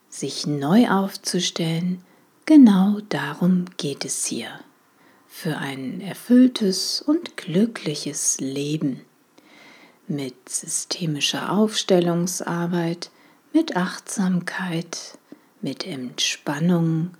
[0.09, 2.04] Sich neu aufzustellen,
[2.46, 4.61] genau darum geht es hier.
[5.27, 9.00] Für ein erfülltes und glückliches Leben
[10.09, 13.11] mit systemischer Aufstellungsarbeit,
[13.53, 15.18] mit Achtsamkeit,
[15.61, 17.11] mit Entspannung,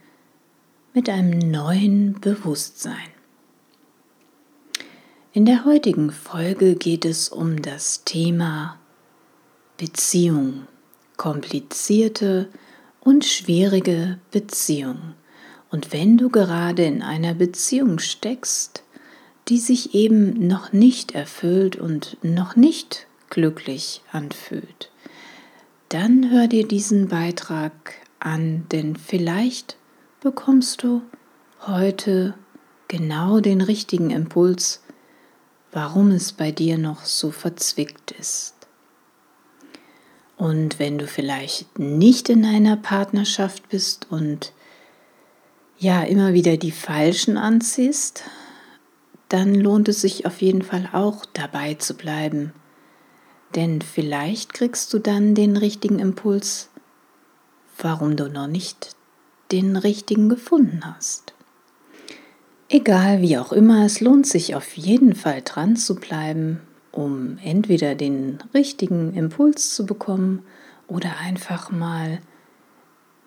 [0.95, 3.09] mit einem neuen Bewusstsein.
[5.32, 8.79] In der heutigen Folge geht es um das Thema
[9.77, 10.66] Beziehung,
[11.16, 12.48] komplizierte
[13.01, 15.15] und schwierige Beziehung.
[15.70, 18.82] Und wenn du gerade in einer Beziehung steckst,
[19.48, 24.91] die sich eben noch nicht erfüllt und noch nicht glücklich anfühlt,
[25.88, 29.76] dann hör dir diesen Beitrag an, denn vielleicht
[30.21, 31.02] bekommst du
[31.66, 32.35] heute
[32.88, 34.82] genau den richtigen Impuls,
[35.73, 38.54] warum es bei dir noch so verzwickt ist.
[40.37, 44.52] Und wenn du vielleicht nicht in einer Partnerschaft bist und
[45.79, 48.23] ja immer wieder die Falschen anziehst,
[49.29, 52.52] dann lohnt es sich auf jeden Fall auch dabei zu bleiben.
[53.54, 56.70] Denn vielleicht kriegst du dann den richtigen Impuls,
[57.79, 58.96] warum du noch nicht
[59.52, 61.35] den richtigen gefunden hast.
[62.68, 66.60] Egal wie auch immer, es lohnt sich auf jeden Fall dran zu bleiben,
[66.92, 70.42] um entweder den richtigen Impuls zu bekommen
[70.87, 72.19] oder einfach mal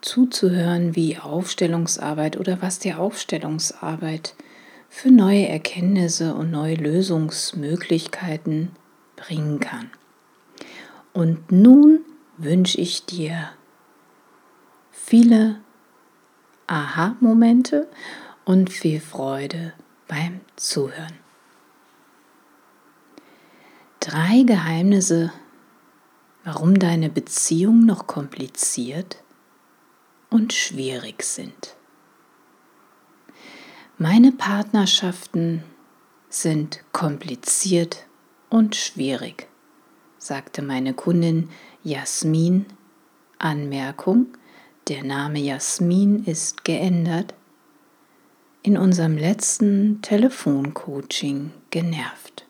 [0.01, 4.35] zuzuhören, wie Aufstellungsarbeit oder was dir Aufstellungsarbeit
[4.93, 8.75] für neue Erkenntnisse und neue Lösungsmöglichkeiten
[9.15, 9.89] bringen kann.
[11.13, 12.01] Und nun
[12.37, 13.53] wünsche ich dir
[14.91, 15.61] viele
[16.67, 17.87] Aha-Momente
[18.43, 19.73] und viel Freude
[20.09, 21.17] beim Zuhören.
[24.01, 25.31] Drei Geheimnisse,
[26.43, 29.23] warum deine Beziehungen noch kompliziert
[30.29, 31.77] und schwierig sind.
[34.03, 35.63] Meine Partnerschaften
[36.27, 38.07] sind kompliziert
[38.49, 39.47] und schwierig,
[40.17, 41.49] sagte meine Kundin
[41.83, 42.65] Jasmin.
[43.37, 44.25] Anmerkung,
[44.87, 47.35] der Name Jasmin ist geändert.
[48.63, 52.47] In unserem letzten Telefoncoaching genervt.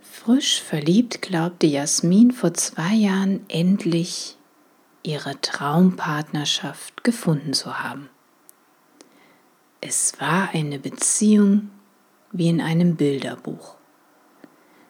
[0.00, 4.38] Frisch verliebt glaubte Jasmin vor zwei Jahren endlich
[5.02, 8.08] ihre Traumpartnerschaft gefunden zu haben.
[9.80, 11.70] Es war eine Beziehung
[12.32, 13.76] wie in einem Bilderbuch.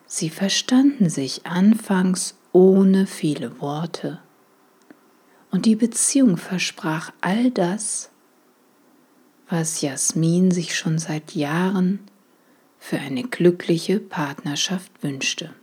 [0.07, 4.21] Sie verstanden sich anfangs ohne viele Worte
[5.51, 8.11] und die Beziehung versprach all das,
[9.49, 12.01] was Jasmin sich schon seit Jahren
[12.79, 15.55] für eine glückliche Partnerschaft wünschte.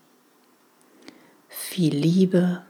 [1.47, 2.65] Viel Liebe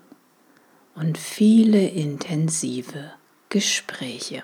[0.95, 3.13] und viele intensive
[3.49, 4.43] Gespräche.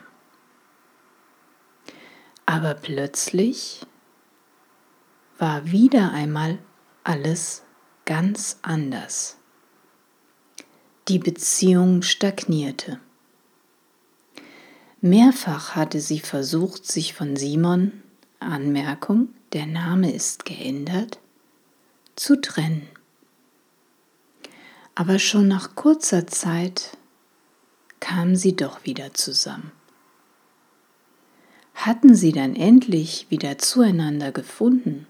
[2.50, 3.86] Aber plötzlich
[5.38, 6.58] war wieder einmal
[7.04, 7.62] alles
[8.06, 9.38] ganz anders.
[11.10, 13.00] Die Beziehung stagnierte.
[15.00, 18.02] Mehrfach hatte sie versucht, sich von Simon,
[18.40, 21.20] Anmerkung, der Name ist geändert,
[22.16, 22.90] zu trennen.
[24.96, 26.98] Aber schon nach kurzer Zeit
[28.00, 29.72] kam sie doch wieder zusammen.
[31.80, 35.08] Hatten sie dann endlich wieder zueinander gefunden,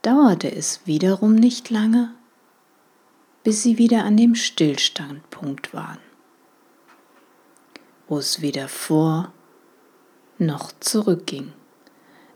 [0.00, 2.14] dauerte es wiederum nicht lange,
[3.42, 5.98] bis sie wieder an dem Stillstandpunkt waren,
[8.06, 9.32] wo es weder vor
[10.38, 11.52] noch zurückging.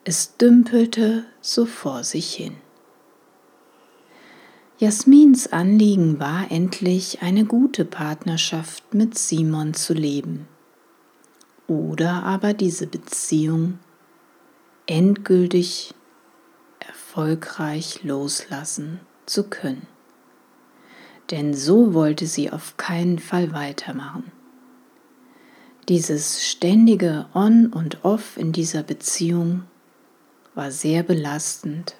[0.03, 2.57] Es dümpelte so vor sich hin.
[4.79, 10.49] Jasmins Anliegen war endlich eine gute Partnerschaft mit Simon zu leben
[11.69, 13.79] oder aber diese Beziehung
[14.87, 15.95] endgültig
[16.81, 19.87] erfolgreich loslassen zu können.
[21.31, 24.33] Denn so wollte sie auf keinen Fall weitermachen.
[25.89, 29.65] Dieses ständige On und Off in dieser Beziehung
[30.55, 31.97] war sehr belastend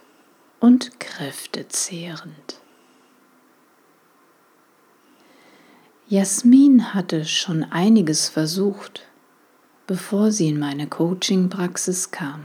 [0.61, 2.61] und kräftezehrend.
[6.09, 9.08] Jasmin hatte schon einiges versucht,
[9.89, 12.45] bevor sie in meine Coaching-Praxis kam.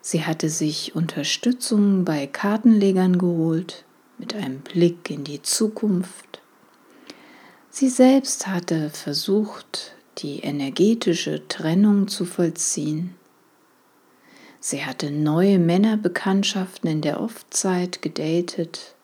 [0.00, 3.84] Sie hatte sich Unterstützung bei Kartenlegern geholt
[4.16, 6.40] mit einem Blick in die Zukunft.
[7.68, 13.14] Sie selbst hatte versucht, die energetische Trennung zu vollziehen.
[14.60, 18.94] Sie hatte neue Männerbekanntschaften in der Offzeit gedatet.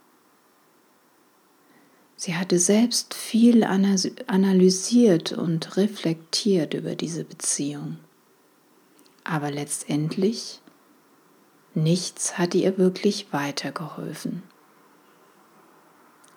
[2.24, 7.98] Sie hatte selbst viel analysiert und reflektiert über diese Beziehung.
[9.24, 10.62] Aber letztendlich,
[11.74, 14.42] nichts hatte ihr wirklich weitergeholfen.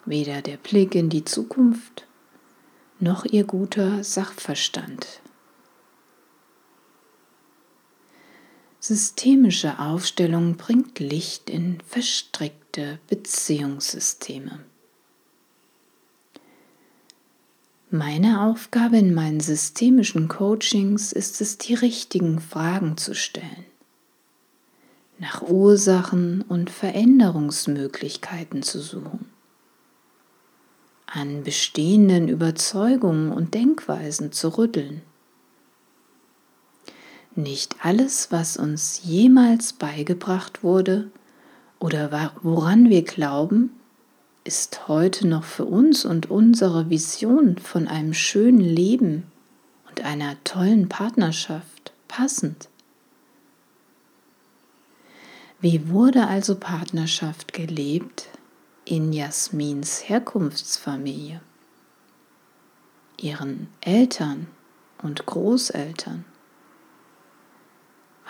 [0.04, 2.06] Weder der Blick in die Zukunft
[3.00, 5.22] noch ihr guter Sachverstand.
[8.81, 14.66] Systemische Aufstellung bringt Licht in verstrickte Beziehungssysteme.
[17.89, 23.63] Meine Aufgabe in meinen systemischen Coachings ist es, die richtigen Fragen zu stellen,
[25.19, 29.30] nach Ursachen und Veränderungsmöglichkeiten zu suchen,
[31.06, 35.01] an bestehenden Überzeugungen und Denkweisen zu rütteln.
[37.36, 41.10] Nicht alles, was uns jemals beigebracht wurde
[41.80, 43.76] oder woran wir glauben,
[44.48, 49.30] ist heute noch für uns und unsere Vision von einem schönen Leben
[49.90, 52.70] und einer tollen Partnerschaft passend.
[55.60, 58.30] Wie wurde also Partnerschaft gelebt
[58.86, 61.42] in Jasmins Herkunftsfamilie,
[63.20, 64.48] ihren Eltern
[65.04, 66.24] und Großeltern?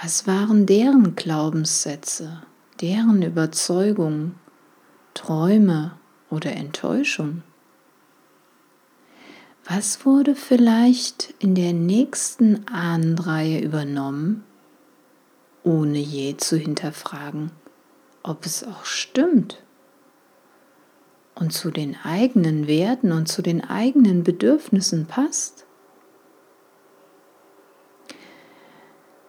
[0.02, 2.42] Was waren deren Glaubenssätze,
[2.82, 4.40] deren Überzeugungen,
[5.14, 5.92] Träume
[6.30, 7.44] oder Enttäuschung?
[9.70, 14.46] Was wurde vielleicht in der nächsten Ahnenreihe übernommen,
[15.64, 17.52] ohne je zu hinterfragen,
[18.24, 19.62] ob es auch stimmt
[21.36, 25.67] und zu den eigenen Werten und zu den eigenen Bedürfnissen passt?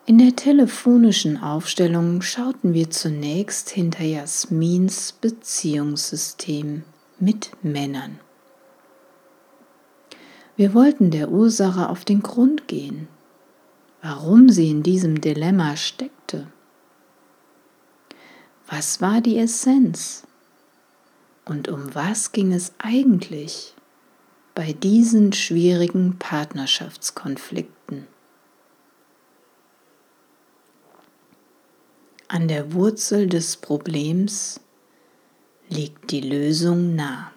[0.08, 6.84] In der telefonischen Aufstellung schauten wir zunächst hinter Jasmins Beziehungssystem
[7.18, 8.18] mit Männern.
[10.56, 13.06] Wir wollten der Ursache auf den Grund gehen,
[14.00, 16.46] warum sie in diesem Dilemma steckte.
[18.66, 20.22] Was war die Essenz?
[21.44, 23.74] Und um was ging es eigentlich
[24.54, 27.77] bei diesen schwierigen Partnerschaftskonflikten?
[32.30, 34.60] An der Wurzel des Problems
[35.70, 37.32] liegt die Lösung nah.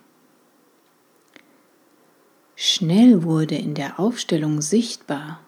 [2.57, 5.39] Schnell wurde in der Aufstellung sichtbar,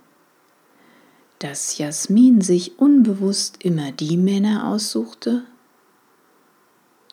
[1.40, 5.44] dass Jasmin sich unbewusst immer die Männer aussuchte,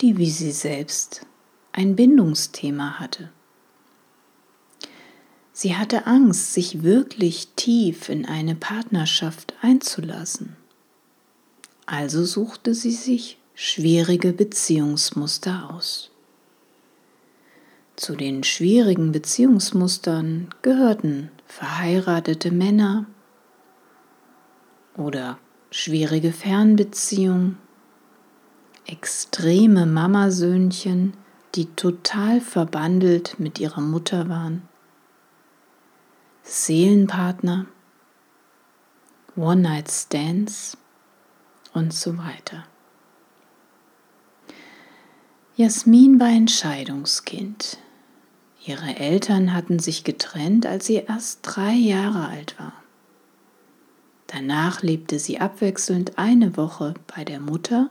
[0.00, 1.27] die wie sie selbst
[1.73, 3.32] ein Bindungsthema hatte.
[5.53, 10.60] Sie hatte Angst, sich wirklich tief in eine Partnerschaft einzulassen.
[11.93, 16.13] Also suchte sie sich schwierige Beziehungsmuster aus.
[17.97, 23.07] Zu den schwierigen Beziehungsmustern gehörten verheiratete Männer
[24.97, 25.41] oder
[25.73, 27.59] schwierige Fernbeziehungen,
[28.87, 31.15] extreme Mamasöhnchen,
[31.56, 34.63] die total verbandelt mit ihrer Mutter waren,
[36.44, 37.67] Seelenpartner,
[39.35, 40.77] One-Night-Stands,
[41.72, 42.65] und so weiter.
[45.56, 47.79] Jasmin war ein Scheidungskind.
[48.65, 52.72] Ihre Eltern hatten sich getrennt, als sie erst drei Jahre alt war.
[54.27, 57.91] Danach lebte sie abwechselnd eine Woche bei der Mutter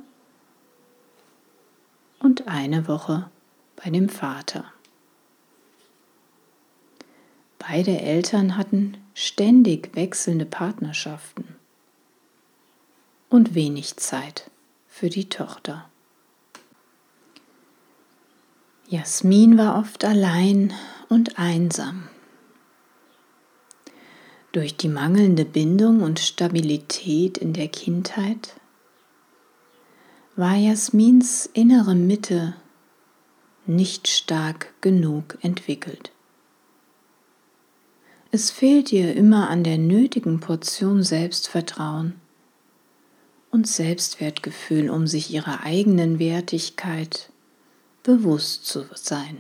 [2.20, 3.30] und eine Woche
[3.76, 4.66] bei dem Vater.
[7.60, 11.59] Beide Eltern hatten ständig wechselnde Partnerschaften
[13.30, 14.50] und wenig Zeit
[14.88, 15.90] für die Tochter.
[18.88, 20.74] Jasmin war oft allein
[21.10, 22.10] und einsam.
[24.52, 28.56] Durch die mangelnde Bindung und Stabilität in der Kindheit
[30.36, 32.56] war Jasmins innere Mitte
[33.68, 36.12] nicht stark genug entwickelt.
[38.32, 42.20] Es fehlt ihr immer an der nötigen Portion Selbstvertrauen
[43.52, 47.32] und Selbstwertgefühl, um sich ihrer eigenen Wertigkeit
[48.04, 49.40] bewusst zu sein.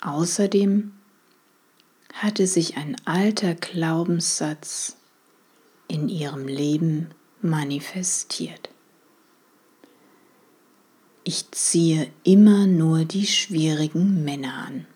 [0.00, 0.92] Außerdem
[2.12, 4.96] hatte sich ein alter Glaubenssatz
[5.88, 7.08] in ihrem Leben
[7.40, 8.70] manifestiert.
[11.24, 14.86] Ich ziehe immer nur die schwierigen Männer an.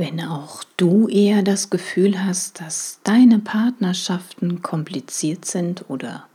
[0.00, 6.26] Wenn auch du eher das Gefühl hast, dass deine Partnerschaften kompliziert sind oder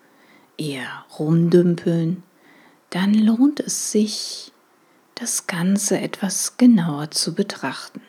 [0.55, 2.21] eher rumdümpeln,
[2.91, 4.51] dann lohnt es sich,
[5.15, 8.01] das Ganze etwas genauer zu betrachten.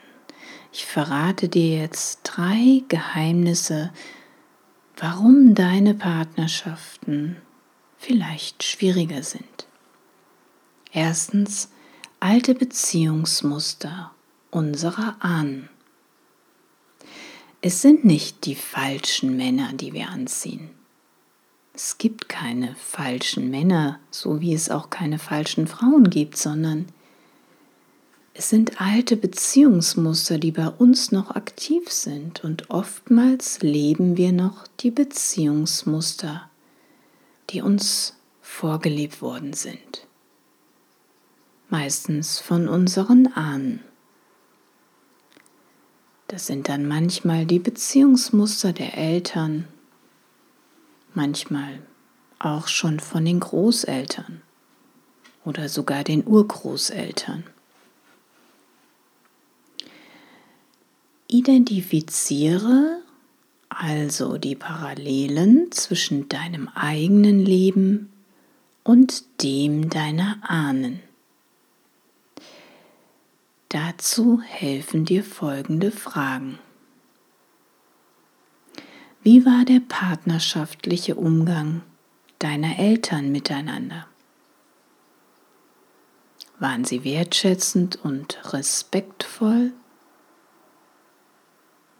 [0.74, 3.94] Ich verrate dir jetzt drei Geheimnisse,
[4.98, 7.38] warum deine Partnerschaften
[7.96, 9.66] vielleicht schwieriger sind.
[10.92, 11.70] Erstens
[12.20, 14.10] alte Beziehungsmuster
[14.56, 15.68] unserer Ahnen.
[17.60, 20.70] Es sind nicht die falschen Männer, die wir anziehen.
[21.74, 26.86] Es gibt keine falschen Männer, so wie es auch keine falschen Frauen gibt, sondern
[28.32, 34.66] es sind alte Beziehungsmuster, die bei uns noch aktiv sind und oftmals leben wir noch
[34.80, 36.48] die Beziehungsmuster,
[37.50, 40.06] die uns vorgelebt worden sind.
[41.68, 43.80] Meistens von unseren Ahnen.
[46.28, 49.68] Das sind dann manchmal die Beziehungsmuster der Eltern,
[51.14, 51.80] manchmal
[52.38, 54.42] auch schon von den Großeltern
[55.44, 57.44] oder sogar den Urgroßeltern.
[61.28, 63.02] Identifiziere
[63.68, 68.10] also die Parallelen zwischen deinem eigenen Leben
[68.84, 71.00] und dem deiner Ahnen.
[73.76, 76.58] Dazu helfen dir folgende Fragen.
[79.22, 81.82] Wie war der partnerschaftliche Umgang
[82.38, 84.06] deiner Eltern miteinander?
[86.58, 89.74] Waren sie wertschätzend und respektvoll?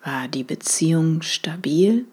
[0.02, 2.06] War die Beziehung stabil?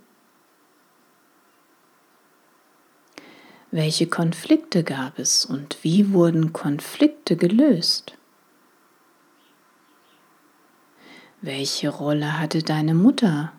[3.71, 8.17] Welche Konflikte gab es und wie wurden Konflikte gelöst?
[11.45, 13.51] Welche Rolle hatte deine Mutter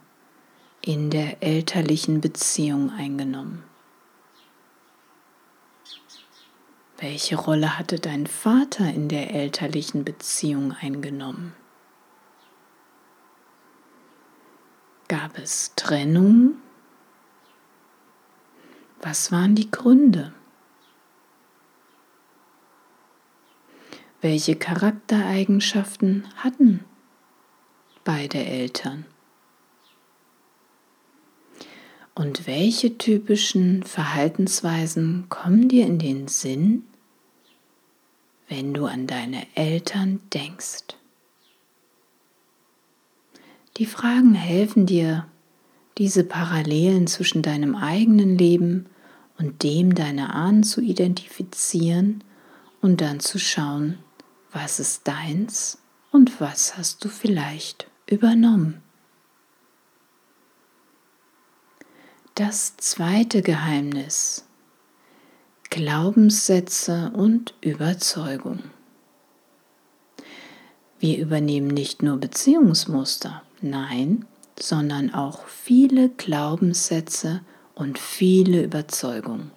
[0.81, 3.63] in der elterlichen Beziehung eingenommen?
[6.97, 11.53] Welche Rolle hatte dein Vater in der elterlichen Beziehung eingenommen?
[15.09, 16.55] Gab es Trennung?
[19.03, 20.33] Was waren die Gründe?
[24.23, 26.83] Welche Charaktereigenschaften hatten
[28.05, 29.07] beide Eltern?
[32.15, 36.85] Und welche typischen Verhaltensweisen kommen dir in den Sinn,
[38.49, 40.97] wenn du an deine Eltern denkst?
[43.79, 45.27] Die Fragen helfen dir,
[45.99, 48.87] diese Parallelen zwischen deinem eigenen Leben
[49.39, 52.23] und dem deiner Ahnen zu identifizieren
[52.81, 53.99] und dann zu schauen,
[54.53, 55.79] was ist deins
[56.13, 58.83] und was hast du vielleicht übernommen.
[62.35, 64.45] Das zweite Geheimnis.
[65.71, 68.61] Glaubenssätze und Überzeugung.
[70.99, 74.27] Wir übernehmen nicht nur Beziehungsmuster, Nein,
[74.59, 77.41] sondern auch viele Glaubenssätze
[77.75, 79.51] und viele Überzeugungen.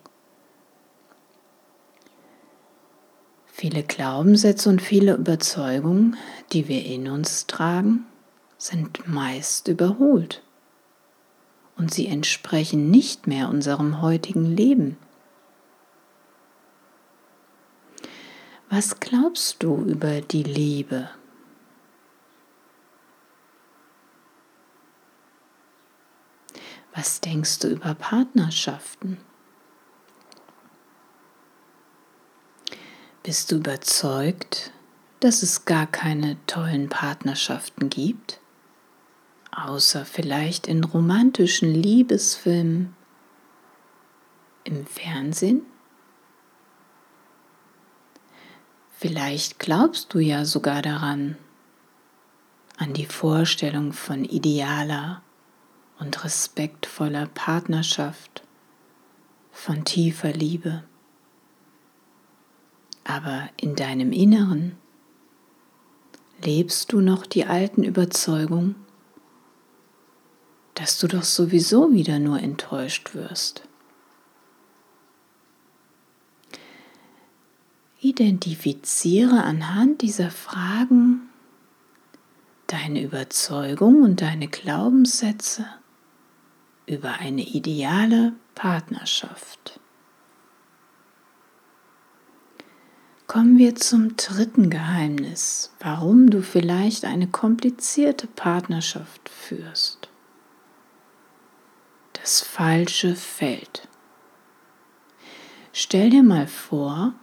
[3.48, 6.16] Viele Glaubenssätze und viele Überzeugungen,
[6.54, 8.06] die wir in uns tragen,
[8.58, 10.44] sind meist überholt
[11.78, 14.98] und sie entsprechen nicht mehr unserem heutigen Leben.
[18.70, 21.10] Was glaubst du über die Liebe?
[26.94, 29.18] Was denkst du über Partnerschaften?
[33.22, 34.72] Bist du überzeugt,
[35.20, 38.40] dass es gar keine tollen Partnerschaften gibt?
[39.58, 42.96] Außer vielleicht in romantischen Liebesfilmen
[44.64, 45.64] im Fernsehen?
[49.00, 51.38] Vielleicht glaubst du ja sogar daran,
[52.78, 55.24] an die Vorstellung von idealer
[55.98, 58.44] und respektvoller Partnerschaft,
[59.52, 60.84] von tiefer Liebe.
[63.04, 64.78] Aber in deinem Inneren
[66.44, 68.87] lebst du noch die alten Überzeugungen,
[70.78, 73.64] dass du doch sowieso wieder nur enttäuscht wirst.
[78.00, 81.30] Identifiziere anhand dieser Fragen
[82.68, 85.66] deine Überzeugung und deine Glaubenssätze
[86.86, 89.80] über eine ideale Partnerschaft.
[93.26, 100.07] Kommen wir zum dritten Geheimnis, warum du vielleicht eine komplizierte Partnerschaft führst.
[102.28, 103.88] Das falsche Feld.
[105.72, 107.14] Stell dir mal vor,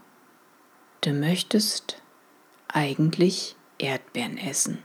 [1.03, 2.01] du möchtest
[2.69, 4.83] eigentlich Erdbeeren essen.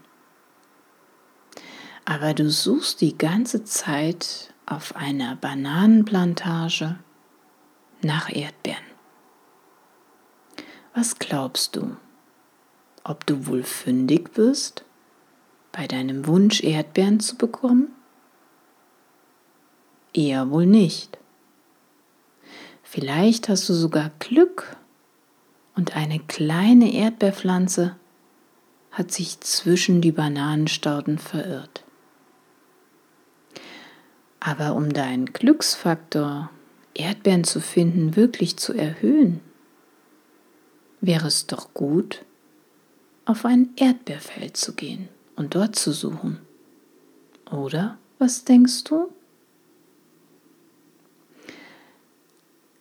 [2.04, 6.98] Aber du suchst die ganze Zeit auf einer Bananenplantage
[8.02, 8.84] nach Erdbeeren.
[10.94, 11.96] Was glaubst du?
[13.04, 14.84] Ob du wohl fündig wirst,
[15.72, 17.94] bei deinem Wunsch Erdbeeren zu bekommen?
[20.12, 21.18] Eher wohl nicht.
[22.82, 24.76] Vielleicht hast du sogar Glück
[25.76, 27.96] und eine kleine Erdbeerpflanze
[28.90, 31.84] hat sich zwischen die Bananenstauden verirrt.
[34.40, 36.50] Aber um deinen Glücksfaktor,
[36.94, 39.40] Erdbeeren zu finden, wirklich zu erhöhen,
[41.00, 42.24] wäre es doch gut,
[43.24, 46.40] auf ein Erdbeerfeld zu gehen und dort zu suchen.
[47.50, 49.12] Oder was denkst du?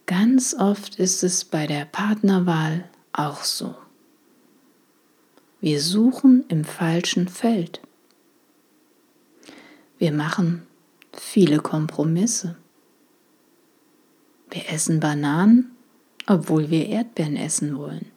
[0.09, 3.75] Ganz oft ist es bei der Partnerwahl auch so.
[5.61, 7.79] Wir suchen im falschen Feld.
[9.99, 10.65] Wir machen
[11.13, 12.55] viele Kompromisse.
[14.49, 15.75] Wir essen Bananen,
[16.25, 18.07] obwohl wir Erdbeeren essen wollen.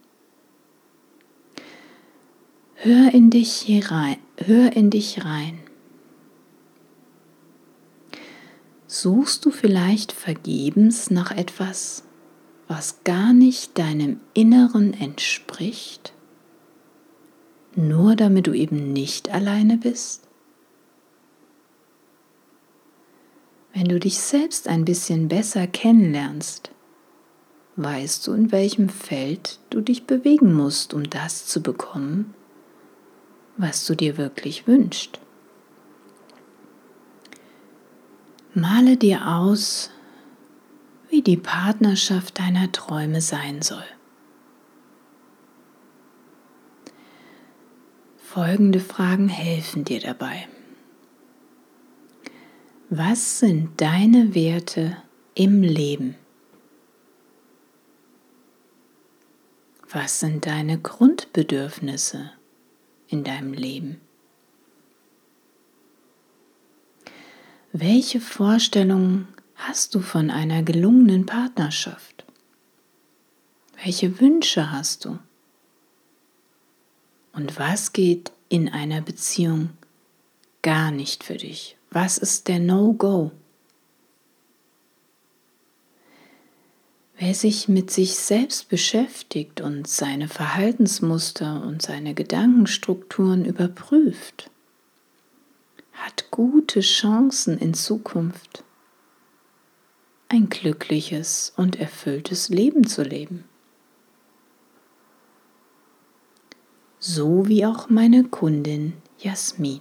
[2.77, 5.59] Hör in dich rein, hör in dich rein.
[8.95, 12.03] Suchst du vielleicht vergebens nach etwas,
[12.69, 16.13] was gar nicht deinem Inneren entspricht,
[17.75, 20.29] nur damit du eben nicht alleine bist?
[23.73, 26.71] Wenn du dich selbst ein bisschen besser kennenlernst,
[27.77, 32.35] weißt du, in welchem Feld du dich bewegen musst, um das zu bekommen,
[33.57, 35.19] was du dir wirklich wünschst.
[38.55, 39.91] Male dir aus,
[41.09, 43.85] wie die Partnerschaft deiner Träume sein soll.
[48.19, 50.49] Folgende Fragen helfen dir dabei.
[52.91, 54.99] Was sind deine Werte
[55.35, 56.17] im Leben?
[59.91, 62.33] Was sind deine Grundbedürfnisse
[63.09, 64.03] in deinem Leben?
[67.75, 72.27] Welche Vorstellungen hast du von einer gelungenen Partnerschaft?
[73.83, 75.19] Welche Wünsche hast du?
[77.33, 79.71] Und was geht in einer Beziehung
[80.61, 81.79] gar nicht für dich?
[81.91, 83.33] Was ist der No-Go?
[87.17, 94.51] Wer sich mit sich selbst beschäftigt und seine Verhaltensmuster und seine Gedankenstrukturen überprüft,
[96.03, 98.65] hat gute Chancen in Zukunft,
[100.29, 103.45] ein glückliches und erfülltes Leben zu leben.
[106.99, 109.81] So wie auch meine Kundin Jasmin.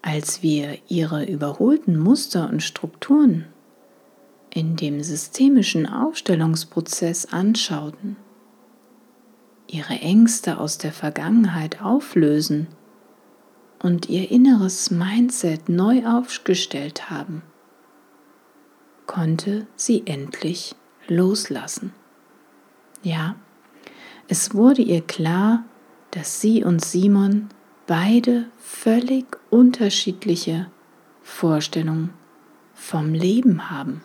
[0.00, 3.46] Als wir ihre überholten Muster und Strukturen
[4.50, 8.16] in dem systemischen Aufstellungsprozess anschauten,
[9.66, 12.68] ihre Ängste aus der Vergangenheit auflösen
[13.82, 17.42] und ihr inneres Mindset neu aufgestellt haben,
[19.06, 20.74] konnte sie endlich
[21.08, 21.92] loslassen.
[23.02, 23.36] Ja,
[24.28, 25.64] es wurde ihr klar,
[26.10, 27.48] dass sie und Simon
[27.86, 30.66] beide völlig unterschiedliche
[31.22, 32.10] Vorstellungen
[32.74, 34.02] vom Leben haben.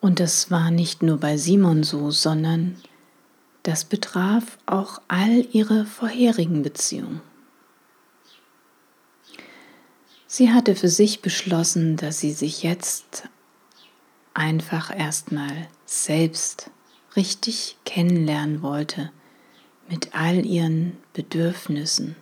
[0.00, 2.76] Und das war nicht nur bei Simon so, sondern
[3.62, 7.20] das betraf auch all ihre vorherigen Beziehungen.
[10.36, 13.26] Sie hatte für sich beschlossen, dass sie sich jetzt
[14.34, 16.70] einfach erstmal selbst
[17.16, 19.10] richtig kennenlernen wollte
[19.88, 22.16] mit all ihren Bedürfnissen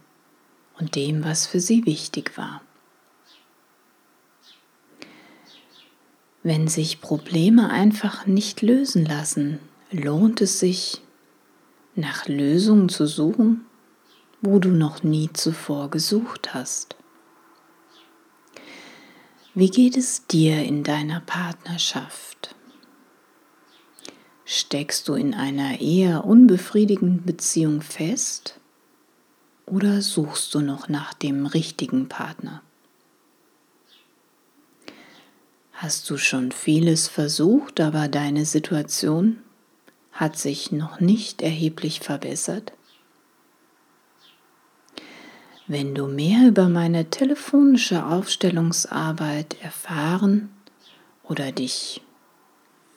[0.78, 2.62] und dem, was für sie wichtig war.
[6.44, 9.58] Wenn sich Probleme einfach nicht lösen lassen,
[9.90, 11.02] lohnt es sich,
[11.96, 13.66] nach Lösungen zu suchen,
[14.40, 16.94] wo du noch nie zuvor gesucht hast.
[19.56, 22.56] Wie geht es dir in deiner Partnerschaft?
[24.44, 28.58] Steckst du in einer eher unbefriedigenden Beziehung fest
[29.64, 32.62] oder suchst du noch nach dem richtigen Partner?
[35.72, 39.38] Hast du schon vieles versucht, aber deine Situation
[40.10, 42.72] hat sich noch nicht erheblich verbessert?
[45.66, 50.50] Wenn du mehr über meine telefonische Aufstellungsarbeit erfahren
[51.22, 52.02] oder dich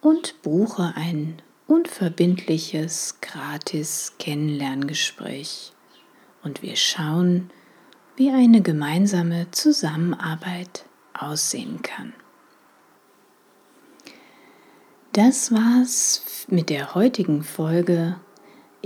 [0.00, 5.72] und buche ein unverbindliches gratis Kennenlerngespräch
[6.42, 7.50] und wir schauen,
[8.16, 12.14] wie eine gemeinsame Zusammenarbeit aussehen kann.
[15.12, 18.16] Das war's mit der heutigen Folge.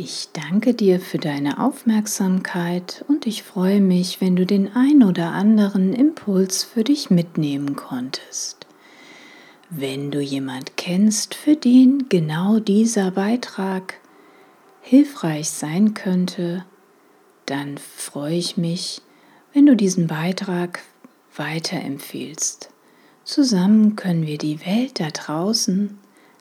[0.02, 5.32] Ich danke dir für deine Aufmerksamkeit und ich freue mich, wenn du den ein oder
[5.32, 8.66] anderen Impuls für dich mitnehmen konntest.
[9.68, 14.00] Wenn du jemand kennst, für den genau dieser Beitrag
[14.80, 16.64] hilfreich sein könnte,
[17.44, 19.02] dann freue ich mich,
[19.52, 20.80] wenn du diesen Beitrag
[21.36, 22.70] weiterempfiehlst.
[23.24, 25.98] Zusammen können wir die Welt da draußen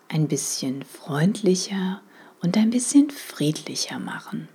[0.08, 2.00] ein bisschen freundlicher
[2.42, 4.48] und ein bisschen friedlicher machen.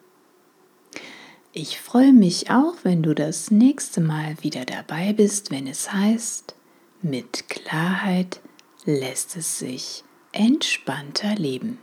[1.52, 6.54] Ich freue mich auch, wenn du das nächste Mal wieder dabei bist, wenn es heißt,
[7.00, 8.40] mit Klarheit
[8.84, 11.78] lässt es sich entspannter leben.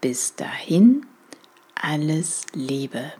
[0.00, 1.06] Bis dahin,
[1.74, 3.12] alles Liebe.